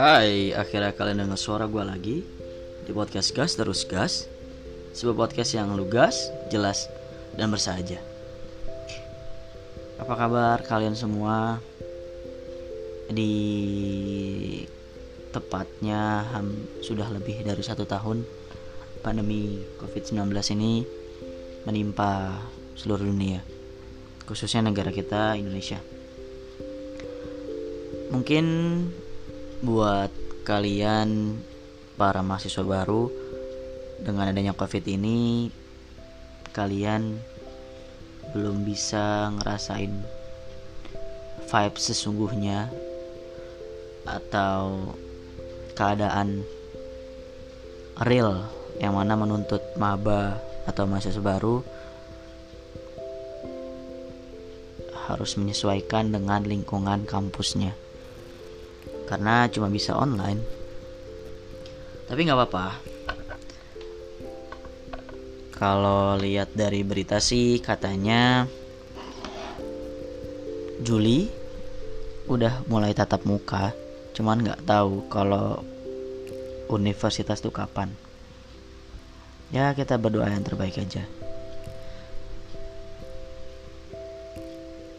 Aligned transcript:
Hai, 0.00 0.56
akhirnya 0.56 0.96
kalian 0.96 1.28
dengar 1.28 1.36
suara 1.36 1.68
gue 1.68 1.84
lagi 1.84 2.24
di 2.88 2.92
podcast 2.96 3.36
Gas 3.36 3.60
Terus 3.60 3.84
Gas. 3.84 4.24
Sebuah 4.96 5.28
podcast 5.28 5.52
yang 5.52 5.76
lugas, 5.76 6.32
jelas, 6.48 6.88
dan 7.36 7.52
bersahaja. 7.52 8.00
Apa 10.00 10.16
kabar 10.16 10.64
kalian 10.64 10.96
semua? 10.96 11.60
Di 13.12 14.64
tepatnya 15.28 16.24
ham, 16.32 16.56
sudah 16.80 17.12
lebih 17.12 17.44
dari 17.44 17.60
satu 17.60 17.84
tahun 17.84 18.24
Pandemi 19.04 19.60
COVID-19 19.76 20.32
ini 20.56 20.88
menimpa 21.68 22.40
seluruh 22.80 23.04
dunia 23.04 23.55
Khususnya 24.26 24.66
negara 24.66 24.90
kita, 24.90 25.38
Indonesia. 25.38 25.78
Mungkin 28.10 28.46
buat 29.62 30.10
kalian 30.46 31.40
para 31.96 32.20
mahasiswa 32.20 32.62
baru 32.62 33.08
dengan 34.04 34.28
adanya 34.28 34.52
covid 34.52 34.84
ini 34.84 35.48
kalian 36.52 37.16
belum 38.36 38.68
bisa 38.68 39.32
ngerasain 39.40 39.90
vibe 41.48 41.78
sesungguhnya 41.80 42.68
atau 44.04 44.92
keadaan 45.72 46.44
real 48.04 48.44
yang 48.76 48.92
mana 48.92 49.16
menuntut 49.16 49.62
maba 49.80 50.36
atau 50.68 50.84
mahasiswa 50.84 51.22
baru 51.22 51.64
harus 55.06 55.38
menyesuaikan 55.38 56.10
dengan 56.10 56.42
lingkungan 56.42 57.06
kampusnya. 57.06 57.72
Karena 59.06 59.46
cuma 59.46 59.70
bisa 59.70 59.94
online. 59.94 60.42
Tapi 62.10 62.20
nggak 62.26 62.38
apa-apa. 62.38 62.66
Kalau 65.56 66.20
lihat 66.20 66.52
dari 66.52 66.84
berita 66.84 67.16
sih 67.16 67.62
katanya 67.64 68.44
Juli 70.82 71.30
udah 72.28 72.66
mulai 72.68 72.92
tatap 72.92 73.24
muka. 73.24 73.72
Cuman 74.12 74.42
nggak 74.42 74.66
tahu 74.68 75.06
kalau 75.08 75.64
universitas 76.68 77.40
tuh 77.40 77.54
kapan. 77.54 77.88
Ya 79.54 79.70
kita 79.72 79.96
berdoa 79.96 80.26
yang 80.26 80.42
terbaik 80.42 80.76
aja 80.82 81.15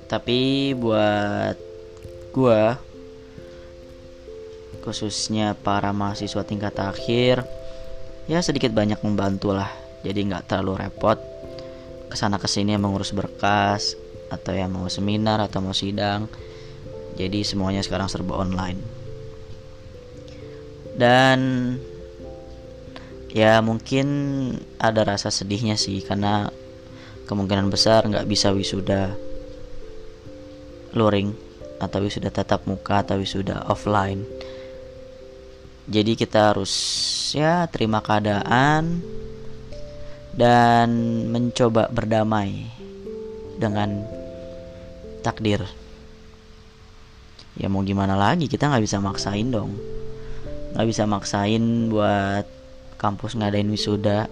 tapi 0.08 0.72
buat 0.72 1.60
gua 2.32 2.80
khususnya 4.88 5.52
para 5.52 5.92
mahasiswa 5.92 6.48
tingkat 6.48 6.80
akhir 6.80 7.44
ya 8.32 8.40
sedikit 8.40 8.72
banyak 8.72 9.00
membantu 9.04 9.52
lah. 9.52 9.68
Jadi 10.04 10.32
nggak 10.32 10.48
terlalu 10.48 10.88
repot. 10.88 11.20
Ke 12.08 12.16
sana 12.16 12.40
ke 12.40 12.48
sini 12.48 12.80
mengurus 12.80 13.12
berkas 13.12 14.00
atau 14.32 14.56
yang 14.56 14.72
mau 14.72 14.88
seminar 14.88 15.44
atau 15.44 15.60
mau 15.60 15.76
sidang. 15.76 16.32
Jadi 17.20 17.44
semuanya 17.44 17.84
sekarang 17.84 18.08
serba 18.08 18.40
online. 18.40 18.80
Dan 20.96 21.40
ya 23.32 23.60
mungkin 23.60 24.08
ada 24.80 25.04
rasa 25.04 25.28
sedihnya 25.28 25.76
sih 25.76 26.00
karena 26.00 26.48
kemungkinan 27.28 27.68
besar 27.68 28.08
nggak 28.08 28.24
bisa 28.24 28.56
wisuda 28.56 29.27
luring 30.94 31.36
atau 31.78 32.02
wisuda 32.02 32.30
tatap 32.34 32.66
muka 32.70 33.02
atau 33.04 33.20
wisuda 33.20 33.66
offline. 33.68 34.24
Jadi 35.88 36.20
kita 36.20 36.52
harus 36.52 36.74
ya 37.32 37.64
terima 37.72 38.04
keadaan 38.04 39.00
dan 40.36 40.90
mencoba 41.32 41.88
berdamai 41.88 42.68
dengan 43.56 44.04
takdir. 45.24 45.64
Ya 47.58 47.72
mau 47.72 47.82
gimana 47.82 48.14
lagi? 48.14 48.46
Kita 48.46 48.70
nggak 48.70 48.84
bisa 48.84 49.00
maksain 49.00 49.50
dong. 49.50 49.74
Nggak 50.76 50.88
bisa 50.92 51.04
maksain 51.10 51.90
buat 51.90 52.46
kampus 53.00 53.38
ngadain 53.38 53.70
wisuda 53.70 54.28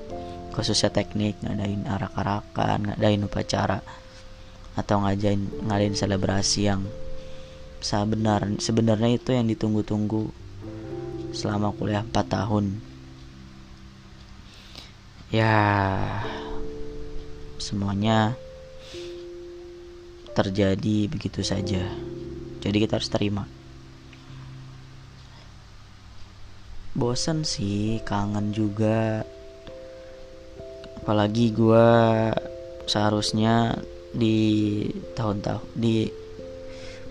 khususnya 0.52 0.90
teknik 0.90 1.38
ngadain 1.44 1.84
arak-arakan 1.86 2.92
ngadain 2.92 3.28
upacara 3.28 3.80
atau 4.76 5.04
ngadain 5.04 5.40
ngadain 5.66 5.96
selebrasi 5.96 6.68
yang 6.68 6.84
sebenarnya 7.80 8.60
sebenarnya 8.60 9.16
itu 9.16 9.32
yang 9.32 9.48
ditunggu-tunggu 9.48 10.30
selama 11.36 11.76
kuliah 11.76 12.04
4 12.04 12.12
tahun. 12.28 12.66
Ya 15.32 15.56
semuanya 17.60 18.40
terjadi 20.36 21.08
begitu 21.08 21.44
saja. 21.44 21.84
Jadi 22.60 22.78
kita 22.84 23.00
harus 23.00 23.12
terima. 23.12 23.48
Bosen 26.96 27.44
sih 27.44 28.00
kangen 28.08 28.56
juga. 28.56 29.28
Apalagi 31.04 31.52
gue 31.52 31.88
seharusnya 32.88 33.78
di 34.16 34.38
tahun-tahun 35.14 35.76
di 35.76 36.08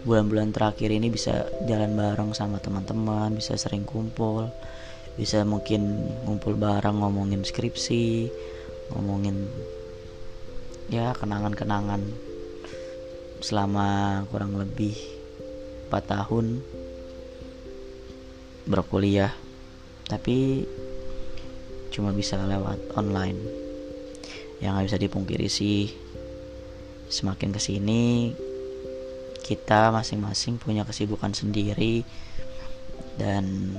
bulan-bulan 0.04 0.52
terakhir 0.52 0.92
ini 0.92 1.08
bisa 1.12 1.44
jalan 1.68 1.96
bareng 1.96 2.32
sama 2.32 2.60
teman-teman 2.60 3.36
bisa 3.36 3.56
sering 3.56 3.84
kumpul 3.84 4.48
bisa 5.16 5.44
mungkin 5.46 6.10
ngumpul 6.26 6.56
bareng 6.56 7.00
ngomongin 7.00 7.44
skripsi 7.44 8.28
ngomongin 8.92 9.48
ya 10.92 11.16
kenangan-kenangan 11.16 12.04
selama 13.44 14.24
kurang 14.32 14.56
lebih 14.56 14.96
4 15.92 16.00
tahun 16.08 16.64
berkuliah. 18.64 19.32
Tapi 20.08 20.64
cuma 21.92 22.12
bisa 22.12 22.40
lewat 22.40 22.96
online. 22.96 23.38
Yang 24.60 24.72
nggak 24.72 24.86
bisa 24.88 24.98
dipungkiri 25.00 25.48
sih 25.48 25.92
semakin 27.14 27.54
ke 27.54 27.60
sini 27.62 28.34
kita 29.44 29.92
masing-masing 29.92 30.56
punya 30.56 30.88
kesibukan 30.88 31.36
sendiri. 31.36 32.00
Dan 33.14 33.76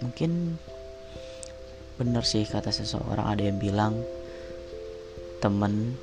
mungkin 0.00 0.56
bener 1.94 2.24
sih 2.26 2.42
kata 2.42 2.74
seseorang 2.74 3.22
ada 3.22 3.42
yang 3.44 3.62
bilang 3.62 3.94
temen 5.38 5.94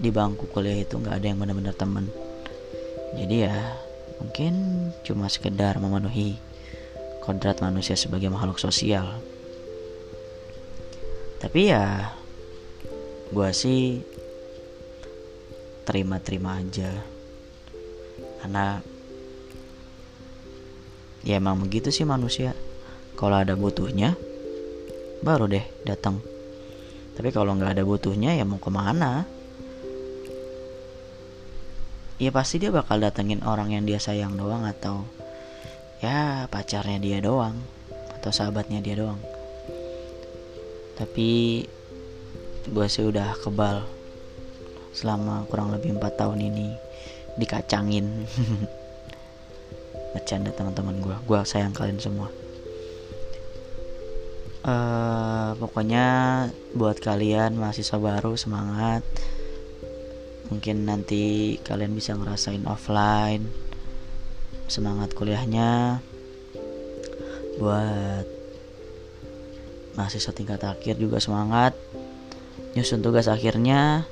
di 0.00 0.08
bangku 0.08 0.48
kuliah 0.48 0.80
itu 0.80 0.96
nggak 0.96 1.20
ada 1.20 1.26
yang 1.28 1.38
benar-benar 1.42 1.76
temen. 1.76 2.08
Jadi 3.18 3.36
ya 3.44 3.76
mungkin 4.22 4.54
cuma 5.02 5.26
sekedar 5.26 5.76
memenuhi 5.82 6.38
kodrat 7.20 7.60
manusia 7.60 7.98
sebagai 7.98 8.30
makhluk 8.32 8.56
sosial. 8.56 9.20
Tapi 11.42 11.74
ya 11.74 12.14
gua 13.34 13.52
sih 13.52 14.00
terima-terima 15.90 16.62
aja. 16.62 16.94
Karena 18.38 18.78
ya 21.26 21.42
emang 21.42 21.58
begitu 21.58 21.90
sih 21.90 22.06
manusia. 22.06 22.54
Kalau 23.18 23.34
ada 23.34 23.58
butuhnya 23.58 24.14
baru 25.26 25.50
deh 25.50 25.66
datang. 25.82 26.22
Tapi 27.18 27.34
kalau 27.34 27.58
nggak 27.58 27.74
ada 27.74 27.84
butuhnya 27.84 28.38
ya 28.38 28.46
mau 28.46 28.62
ke 28.62 28.70
mana? 28.70 29.26
Ya 32.22 32.30
pasti 32.30 32.62
dia 32.62 32.70
bakal 32.70 33.02
datengin 33.02 33.42
orang 33.42 33.74
yang 33.74 33.84
dia 33.84 33.98
sayang 33.98 34.38
doang 34.38 34.62
atau 34.64 35.04
ya 35.98 36.46
pacarnya 36.48 37.02
dia 37.02 37.18
doang 37.20 37.58
atau 38.16 38.30
sahabatnya 38.30 38.78
dia 38.80 38.94
doang. 38.94 39.20
Tapi 40.96 41.64
gue 42.70 42.86
sih 42.88 43.04
udah 43.08 43.36
kebal 43.40 43.99
selama 44.90 45.46
kurang 45.46 45.70
lebih 45.70 45.94
empat 45.96 46.18
tahun 46.18 46.50
ini 46.50 46.68
dikacangin. 47.38 48.06
Bercanda 50.14 50.50
teman-teman 50.50 50.98
gue 50.98 51.16
gue 51.26 51.38
sayang 51.46 51.70
kalian 51.70 52.02
semua. 52.02 52.28
Uh, 54.60 55.56
pokoknya 55.56 56.06
buat 56.76 57.00
kalian 57.00 57.56
mahasiswa 57.56 57.96
baru 57.96 58.36
semangat. 58.36 59.06
Mungkin 60.50 60.84
nanti 60.84 61.56
kalian 61.62 61.94
bisa 61.94 62.18
ngerasain 62.18 62.66
offline. 62.66 63.46
Semangat 64.66 65.14
kuliahnya. 65.14 66.02
Buat 67.62 68.26
mahasiswa 69.94 70.34
tingkat 70.34 70.60
akhir 70.66 70.98
juga 70.98 71.22
semangat. 71.22 71.78
Nyusun 72.74 73.00
tugas 73.00 73.30
akhirnya 73.30 74.04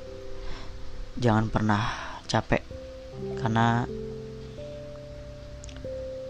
jangan 1.19 1.51
pernah 1.51 1.83
capek. 2.25 2.63
Karena 3.43 3.83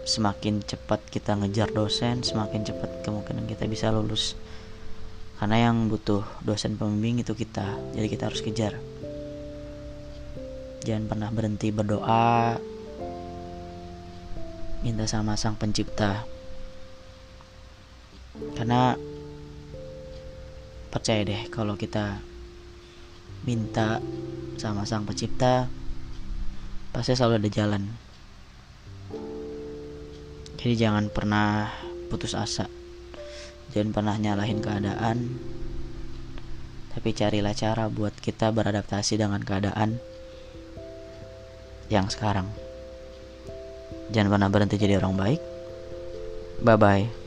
semakin 0.02 0.58
cepat 0.66 1.06
kita 1.06 1.38
ngejar 1.38 1.70
dosen 1.70 2.26
semakin 2.26 2.66
cepat 2.66 3.06
kemungkinan 3.06 3.46
kita 3.46 3.70
bisa 3.70 3.94
lulus. 3.94 4.34
Karena 5.38 5.70
yang 5.70 5.88
butuh 5.88 6.26
dosen 6.42 6.76
pembimbing 6.76 7.22
itu 7.22 7.32
kita. 7.32 7.78
Jadi 7.96 8.06
kita 8.10 8.28
harus 8.28 8.42
kejar. 8.44 8.76
Jangan 10.84 11.06
pernah 11.06 11.30
berhenti 11.32 11.70
berdoa. 11.72 12.58
Minta 14.84 15.06
sama 15.06 15.38
sang 15.38 15.56
pencipta. 15.56 16.26
Karena 18.58 18.98
percaya 20.90 21.22
deh 21.22 21.46
kalau 21.48 21.78
kita 21.78 22.29
minta 23.46 24.02
sama 24.60 24.84
sang 24.84 25.08
pencipta 25.08 25.66
pasti 26.92 27.16
selalu 27.16 27.40
ada 27.40 27.50
jalan 27.50 27.82
jadi 30.60 30.88
jangan 30.88 31.08
pernah 31.08 31.72
putus 32.12 32.36
asa 32.36 32.68
jangan 33.72 33.90
pernah 33.94 34.16
nyalahin 34.20 34.60
keadaan 34.60 35.40
tapi 36.90 37.14
carilah 37.14 37.54
cara 37.54 37.86
buat 37.86 38.12
kita 38.18 38.50
beradaptasi 38.50 39.14
dengan 39.14 39.40
keadaan 39.46 40.02
yang 41.90 42.06
sekarang. 42.06 42.46
Jangan 44.14 44.30
pernah 44.30 44.48
berhenti 44.48 44.78
jadi 44.78 45.02
orang 45.02 45.18
baik. 45.18 45.40
Bye 46.62 46.78
bye. 46.78 47.19